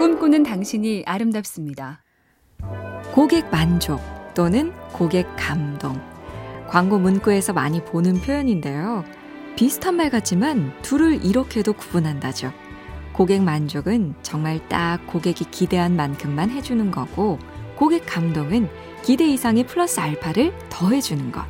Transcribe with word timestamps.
꿈꾸는 0.00 0.44
당신이 0.44 1.02
아름답습니다. 1.04 2.02
고객 3.12 3.50
만족 3.50 4.00
또는 4.32 4.72
고객 4.92 5.26
감동. 5.36 6.00
광고 6.70 6.98
문구에서 6.98 7.52
많이 7.52 7.84
보는 7.84 8.22
표현인데요. 8.22 9.04
비슷한 9.56 9.96
말 9.96 10.08
같지만 10.08 10.72
둘을 10.80 11.22
이렇게도 11.22 11.74
구분한다죠. 11.74 12.50
고객 13.12 13.42
만족은 13.42 14.14
정말 14.22 14.66
딱 14.70 15.06
고객이 15.06 15.44
기대한 15.50 15.96
만큼만 15.96 16.48
해주는 16.48 16.90
거고, 16.90 17.38
고객 17.76 18.06
감동은 18.06 18.70
기대 19.02 19.26
이상의 19.28 19.66
플러스 19.66 20.00
알파를 20.00 20.54
더해주는 20.70 21.30
것. 21.30 21.44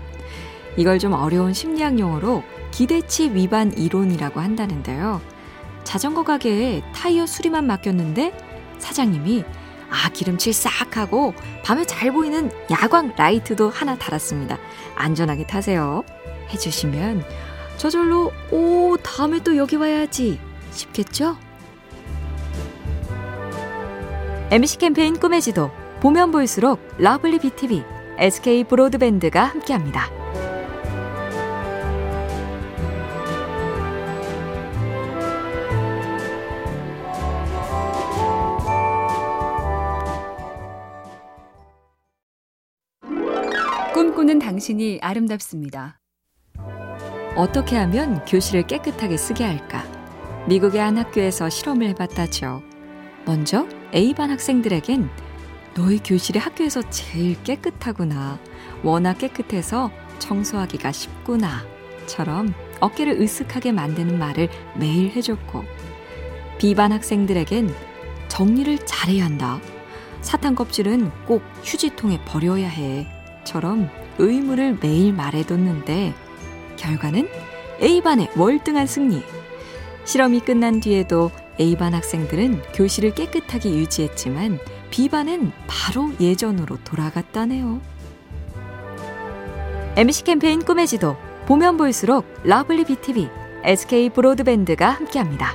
이걸 0.77 0.99
좀 0.99 1.13
어려운 1.13 1.53
심리학 1.53 2.01
용어로 2.01 2.43
기대치 2.73 3.33
위반 3.33 3.73
이론이라고 3.73 4.41
한다는데요. 4.41 5.21
자전거 5.85 6.23
가게에 6.23 6.83
타이어 6.95 7.27
수리만 7.27 7.67
맡겼는데 7.67 8.33
사장님이 8.79 9.45
아 9.91 10.09
기름칠 10.11 10.53
싹 10.53 10.97
하고 10.97 11.35
밤에 11.65 11.85
잘 11.85 12.13
보이는 12.13 12.51
야광 12.71 13.15
라이트도 13.17 13.71
하나 13.71 13.97
달았습니다. 13.97 14.59
안전하게 14.95 15.47
타세요. 15.47 16.05
해주시면 16.51 17.25
저절로 17.77 18.33
오 18.51 18.97
다음에 19.03 19.41
또 19.41 19.57
여기 19.57 19.77
와야지 19.77 20.39
싶겠죠? 20.71 21.37
MC 24.51 24.79
캠페인 24.79 25.19
꿈의 25.19 25.41
지도 25.41 25.71
보면 26.01 26.31
볼수록 26.33 26.81
lovely 26.99 27.39
BTV, 27.39 27.85
SK 28.19 28.65
브로드밴드가 28.65 29.45
함께합니다. 29.45 30.20
당신이 44.51 44.99
아름답습니다. 45.01 46.01
어떻게 47.37 47.77
하면 47.77 48.25
교실을 48.25 48.67
깨끗하게 48.67 49.17
쓰게 49.17 49.45
할까? 49.45 49.85
미국의 50.49 50.81
한 50.81 50.99
학교에서 50.99 51.49
실험을 51.49 51.87
해봤다죠. 51.91 52.61
먼저 53.25 53.69
A반 53.95 54.31
학생들에겐 54.31 55.09
너희 55.75 56.01
교실이 56.01 56.41
학교에서 56.41 56.83
제일 56.91 57.41
깨끗하구나. 57.45 58.41
워낙 58.83 59.19
깨끗해서 59.19 59.93
청소하기가 60.19 60.91
쉽구나. 60.91 61.65
처럼 62.07 62.53
어깨를 62.81 63.21
으쓱하게 63.21 63.71
만드는 63.71 64.19
말을 64.19 64.49
매일 64.75 65.13
해줬고, 65.13 65.63
B반 66.59 66.91
학생들에겐 66.91 67.73
정리를 68.27 68.79
잘해야 68.85 69.27
한다. 69.27 69.61
사탕 70.23 70.57
껍질은 70.57 71.13
꼭 71.27 71.41
휴지통에 71.63 72.25
버려야 72.25 72.69
해. 72.69 73.07
처럼 73.45 73.89
의무를 74.21 74.79
매일 74.81 75.13
말해뒀는데, 75.13 76.15
결과는 76.77 77.29
A반의 77.83 78.31
월등한 78.37 78.87
승리. 78.87 79.23
실험이 80.05 80.41
끝난 80.41 80.81
뒤에도 80.81 81.31
A반 81.59 81.95
학생들은 81.95 82.63
교실을 82.75 83.15
깨끗하게 83.15 83.71
유지했지만 83.71 84.59
B반은 84.91 85.53
바로 85.67 86.11
예전으로 86.21 86.79
돌아갔다네요. 86.85 87.81
MC 89.97 90.25
캠페인 90.25 90.65
꿈의 90.65 90.87
지도 90.87 91.17
보면 91.47 91.77
볼수록 91.77 92.27
lovely 92.45 92.85
BTV, 92.85 93.29
SK 93.65 94.11
브로드밴드가 94.11 94.89
함께합니다. 94.89 95.55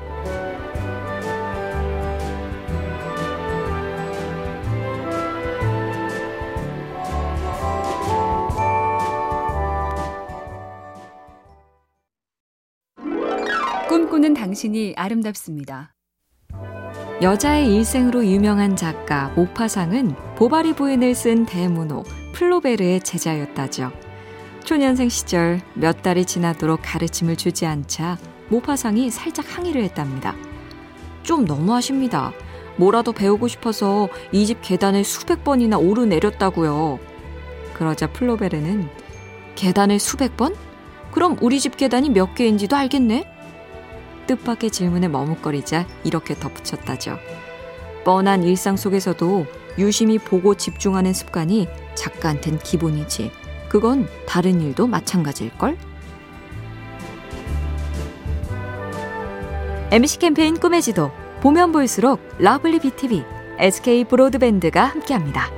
꿈꾸는 14.05 14.35
당신이 14.35 14.93
아름답습니다. 14.97 15.95
여자의 17.23 17.73
일생으로 17.75 18.23
유명한 18.25 18.75
작가 18.75 19.29
모파상은 19.29 20.15
보바리 20.35 20.73
부인을 20.73 21.15
쓴 21.15 21.45
대문호 21.47 22.03
플로베르의 22.33 22.99
제자였다죠. 23.01 23.91
초년생 24.63 25.09
시절 25.09 25.59
몇 25.73 26.03
달이 26.03 26.25
지나도록 26.25 26.81
가르침을 26.83 27.35
주지 27.35 27.65
않자 27.65 28.19
모파상이 28.49 29.09
살짝 29.09 29.57
항의를 29.57 29.83
했답니다. 29.83 30.35
좀 31.23 31.45
너무하십니다. 31.45 32.31
뭐라도 32.77 33.11
배우고 33.11 33.47
싶어서 33.47 34.09
이 34.31 34.45
집 34.45 34.61
계단을 34.61 35.03
수백 35.03 35.43
번이나 35.43 35.77
오르내렸다고요. 35.79 36.99
그러자 37.73 38.11
플로베르는 38.11 38.87
계단을 39.55 39.97
수백 39.99 40.37
번? 40.37 40.53
그럼 41.11 41.37
우리 41.41 41.59
집 41.59 41.77
계단이 41.77 42.09
몇 42.11 42.35
개인지도 42.35 42.75
알겠네? 42.75 43.34
뜻밖의 44.27 44.71
질문에 44.71 45.07
머뭇거리자 45.07 45.87
이렇게 46.03 46.35
덧붙였다죠. 46.35 47.17
뻔한 48.03 48.43
일상 48.43 48.77
속에서도 48.77 49.45
유심히 49.77 50.19
보고 50.19 50.55
집중하는 50.55 51.13
습관이 51.13 51.67
작가한텐 51.95 52.59
기본이지. 52.59 53.31
그건 53.69 54.07
다른 54.27 54.61
일도 54.61 54.87
마찬가지일걸? 54.87 55.77
MC 59.91 60.19
캠페인 60.19 60.59
꿈의 60.59 60.81
지도 60.81 61.11
보면 61.41 61.71
볼수록 61.71 62.19
lovely 62.39 62.79
BTV, 62.79 63.23
SK 63.59 64.05
브로드밴드가 64.05 64.83
함께합니다. 64.83 65.54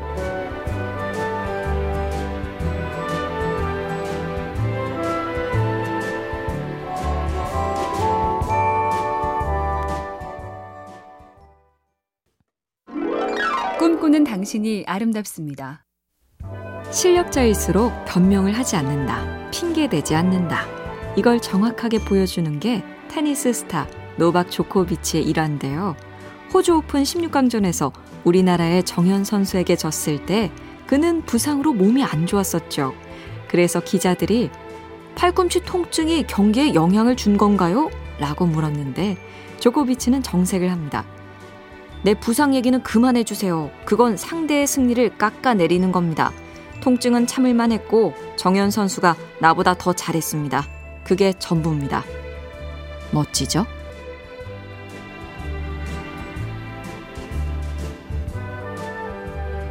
당신이 14.37 14.83
아름답습니다. 14.85 15.83
실력자일수록 16.91 17.91
변명을 18.05 18.55
하지 18.55 18.75
않는다. 18.75 19.49
핑계대지 19.49 20.13
않는다. 20.13 20.63
이걸 21.17 21.41
정확하게 21.41 22.05
보여주는 22.05 22.59
게 22.59 22.83
테니스 23.07 23.51
스타 23.51 23.87
노박 24.17 24.51
조코비치의 24.51 25.23
일화인데요. 25.23 25.95
호주 26.53 26.75
오픈 26.75 27.01
16강전에서 27.01 27.91
우리나라의 28.25 28.83
정현 28.83 29.23
선수에게 29.23 29.75
졌을 29.75 30.23
때 30.27 30.51
그는 30.85 31.23
부상으로 31.23 31.73
몸이 31.73 32.03
안 32.03 32.27
좋았었죠. 32.27 32.93
그래서 33.47 33.79
기자들이 33.79 34.51
팔꿈치 35.15 35.61
통증이 35.61 36.27
경기에 36.27 36.75
영향을 36.75 37.15
준 37.15 37.39
건가요? 37.39 37.89
라고 38.19 38.45
물었는데 38.45 39.17
조코비치는 39.59 40.21
정색을 40.21 40.71
합니다. 40.71 41.07
내 42.03 42.13
부상 42.13 42.55
얘기는 42.55 42.81
그만해주세요. 42.81 43.71
그건 43.85 44.17
상대의 44.17 44.67
승리를 44.67 45.17
깎아내리는 45.17 45.91
겁니다. 45.91 46.31
통증은 46.81 47.27
참을만 47.27 47.71
했고 47.71 48.13
정현 48.35 48.71
선수가 48.71 49.15
나보다 49.39 49.73
더 49.73 49.93
잘했습니다. 49.93 50.65
그게 51.03 51.33
전부입니다. 51.33 52.03
멋지죠? 53.11 53.65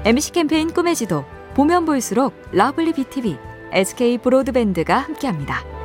MC 0.04 0.32
캠페인 0.32 0.72
꿈의 0.72 0.94
지도 0.94 1.24
보면 1.54 1.84
볼수록 1.84 2.32
lovely 2.52 2.92
BTV, 2.92 3.36
SK 3.72 4.18
브로드밴드가 4.18 4.98
함께합니다. 4.98 5.75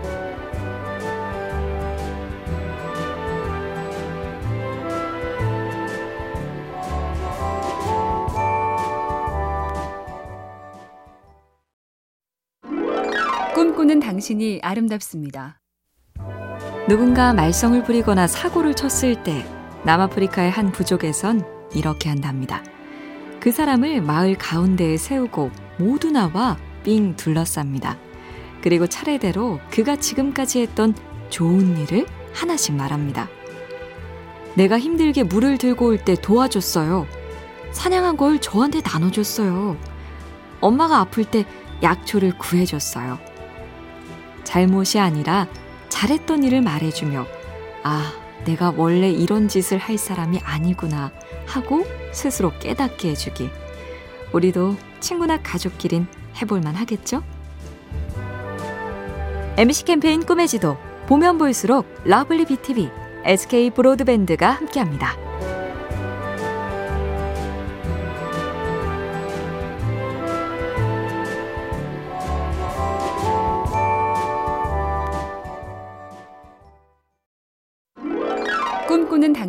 꿈꾸는 13.61 13.99
당신이 13.99 14.61
아름답습니다. 14.63 15.59
누군가 16.90 17.31
말썽을 17.31 17.84
부리거나 17.84 18.25
사고를 18.25 18.73
쳤을 18.73 19.22
때 19.22 19.46
남아프리카의 19.85 20.49
한 20.49 20.72
부족에선 20.72 21.46
이렇게 21.75 22.09
한답니다. 22.09 22.63
그 23.40 23.52
사람을 23.52 24.02
마을 24.02 24.35
가운데에 24.35 24.97
세우고 24.97 25.52
모두 25.78 26.09
나와 26.09 26.58
삥 26.84 27.16
둘러쌉니다. 27.16 27.99
그리고 28.63 28.87
차례대로 28.87 29.59
그가 29.69 29.96
지금까지 29.96 30.61
했던 30.61 30.96
좋은 31.29 31.78
일을 31.78 32.07
하나씩 32.34 32.73
말합니다. 32.73 33.29
내가 34.55 34.79
힘들게 34.79 35.22
물을 35.22 35.59
들고 35.59 35.85
올 35.85 35.97
때 35.99 36.16
도와줬어요. 36.16 37.05
사냥한 37.73 38.17
걸 38.17 38.41
저한테 38.41 38.81
나눠줬어요. 38.81 39.78
엄마가 40.61 40.97
아플 40.97 41.25
때 41.25 41.46
약초를 41.84 42.40
구해줬어요. 42.40 43.29
잘못이 44.43 44.99
아니라 44.99 45.47
잘했던 45.90 46.43
일을 46.43 46.61
말해주며, 46.61 47.26
아, 47.84 48.14
내가 48.46 48.73
원래 48.76 49.09
이런 49.09 49.47
짓을 49.47 49.78
할 49.78 49.97
사람이 49.97 50.40
아니구나 50.43 51.11
하고 51.46 51.85
스스로 52.11 52.52
깨닫게 52.59 53.09
해주기. 53.09 53.49
우리도 54.34 54.76
친구나 54.99 55.38
가족끼린 55.41 56.08
해볼만 56.41 56.76
하겠죠? 56.76 57.23
MC 59.58 59.85
캠페인 59.85 60.26
꿈의 60.26 60.47
지도 60.47 60.78
보면 61.08 61.38
볼수록 61.38 61.85
lovely 62.05 62.46
BTV, 62.46 62.90
SK 63.26 63.72
브로드밴드가 63.72 64.49
함께합니다. 64.49 65.30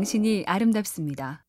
당신이 0.03 0.43
아름답습니다. 0.49 1.45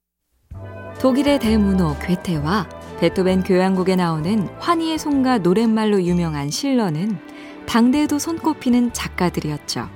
독일의 1.02 1.40
대문호 1.40 1.98
괴테와 1.98 2.70
베토벤 3.00 3.44
교향곡에 3.44 3.96
나오는 3.96 4.48
환희의 4.60 5.00
송가 5.00 5.40
노랫말로 5.40 6.04
유명한 6.04 6.52
실러는 6.52 7.18
당대에도 7.66 8.20
손꼽히는 8.20 8.94
작가들이었죠. 8.94 9.90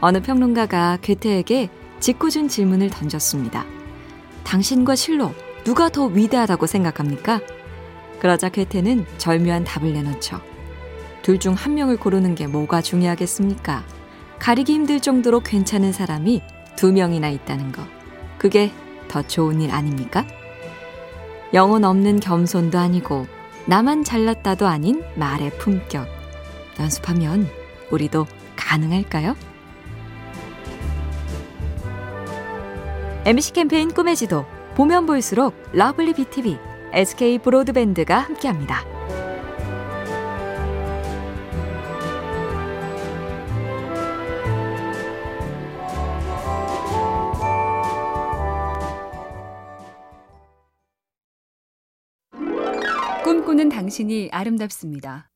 어느 0.00 0.20
평론가가 0.20 0.98
괴테에게 1.00 1.70
짓궂은 2.00 2.48
질문을 2.48 2.90
던졌습니다. 2.90 3.64
당신과 4.42 4.96
실러 4.96 5.32
누가 5.62 5.88
더 5.88 6.06
위대하다고 6.06 6.66
생각합니까? 6.66 7.40
그러자 8.18 8.48
괴테는 8.48 9.06
절묘한 9.18 9.62
답을 9.62 9.92
내놓죠. 9.92 10.40
둘 11.22 11.38
중 11.38 11.54
한 11.54 11.74
명을 11.74 11.98
고르는 11.98 12.34
게 12.34 12.48
뭐가 12.48 12.82
중요하겠습니까? 12.82 13.84
가리기 14.40 14.72
힘들 14.72 14.98
정도로 14.98 15.38
괜찮은 15.38 15.92
사람이 15.92 16.42
두 16.76 16.92
명이나 16.92 17.28
있다는 17.28 17.72
거. 17.72 17.82
그게 18.38 18.70
더 19.08 19.22
좋은 19.22 19.60
일 19.60 19.70
아닙니까? 19.70 20.26
영혼 21.54 21.84
없는 21.84 22.20
겸손도 22.20 22.78
아니고 22.78 23.26
나만 23.66 24.04
잘났다도 24.04 24.66
아닌 24.66 25.02
말의 25.16 25.58
품격. 25.58 26.06
연습하면 26.78 27.48
우리도 27.90 28.26
가능할까요? 28.56 29.36
MC 33.24 33.54
캠페인 33.54 33.92
꿈의 33.92 34.14
지도 34.14 34.44
보면 34.76 35.06
볼수록 35.06 35.54
lovely 35.72 36.12
BTV, 36.14 36.58
SK 36.92 37.38
브로드밴드가 37.38 38.18
함께합니다. 38.18 38.95
꿈꾸는 53.56 53.70
당신이 53.70 54.28
아름답습니다. 54.32 55.30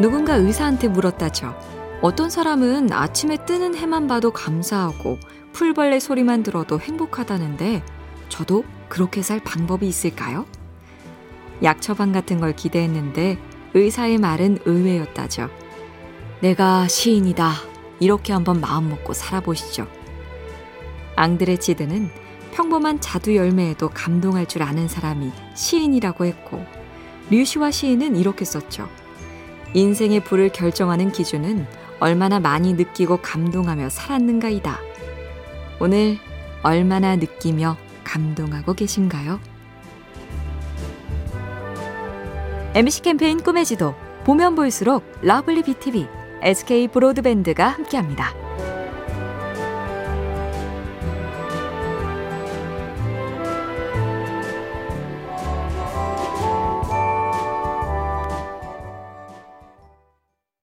누군가 0.00 0.36
의사한테 0.36 0.88
물었다죠. 0.88 1.54
어떤 2.00 2.30
사람은 2.30 2.92
아침에 2.92 3.36
뜨는 3.44 3.74
해만 3.74 4.08
봐도 4.08 4.32
감사하고 4.32 5.18
풀벌레 5.52 6.00
소리만 6.00 6.42
들어도 6.42 6.80
행복하다는데 6.80 7.82
저도 8.30 8.64
그렇게 8.88 9.22
살 9.22 9.38
방법이 9.40 9.86
있을까요? 9.86 10.46
약 11.62 11.82
처방 11.82 12.12
같은 12.12 12.40
걸 12.40 12.56
기대했는데 12.56 13.38
의사의 13.74 14.18
말은 14.18 14.60
의외였다죠. 14.64 15.50
내가 16.40 16.88
시인이다. 16.88 17.52
이렇게 18.00 18.32
한번 18.32 18.60
마음 18.60 18.88
먹고 18.88 19.12
살아보시죠. 19.12 19.86
앙드레 21.16 21.58
치드는 21.58 22.10
평범한 22.52 23.00
자두 23.00 23.36
열매에도 23.36 23.90
감동할 23.90 24.46
줄 24.46 24.62
아는 24.62 24.88
사람이 24.88 25.30
시인이라고 25.54 26.24
했고 26.24 26.83
류시화 27.30 27.70
시인은 27.70 28.16
이렇게 28.16 28.44
썼죠. 28.44 28.88
인생의 29.74 30.24
부를 30.24 30.50
결정하는 30.50 31.10
기준은 31.10 31.66
얼마나 32.00 32.38
많이 32.40 32.74
느끼고 32.74 33.18
감동하며 33.18 33.88
살았는가이다. 33.88 34.78
오늘 35.80 36.18
얼마나 36.62 37.16
느끼며 37.16 37.76
감동하고 38.04 38.74
계신가요? 38.74 39.40
MC 42.74 43.02
캠페인 43.02 43.42
꿈의 43.42 43.64
지도 43.64 43.94
보면 44.24 44.54
볼수록 44.54 45.04
lovely 45.22 45.62
BTV, 45.62 46.06
SK 46.42 46.88
브로드밴드가 46.88 47.68
함께합니다. 47.68 48.43